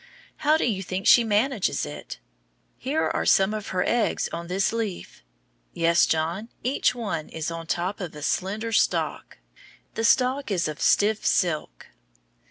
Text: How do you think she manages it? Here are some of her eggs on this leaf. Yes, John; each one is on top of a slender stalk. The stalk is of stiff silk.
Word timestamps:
How 0.37 0.57
do 0.57 0.65
you 0.67 0.81
think 0.81 1.05
she 1.05 1.23
manages 1.23 1.85
it? 1.85 2.17
Here 2.79 3.07
are 3.13 3.23
some 3.23 3.53
of 3.53 3.67
her 3.67 3.83
eggs 3.85 4.29
on 4.33 4.47
this 4.47 4.73
leaf. 4.73 5.21
Yes, 5.73 6.07
John; 6.07 6.49
each 6.63 6.95
one 6.95 7.29
is 7.29 7.51
on 7.51 7.67
top 7.67 8.01
of 8.01 8.15
a 8.15 8.23
slender 8.23 8.71
stalk. 8.71 9.37
The 9.93 10.03
stalk 10.03 10.49
is 10.49 10.67
of 10.67 10.81
stiff 10.81 11.23
silk. 11.23 11.89